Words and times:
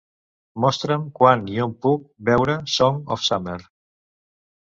Mostra'm 0.63 1.03
quan 1.19 1.43
i 1.57 1.59
on 1.65 1.75
puc 1.85 2.07
veure 2.29 2.57
Song 2.79 2.99
of 3.17 3.23
Summer 3.27 3.59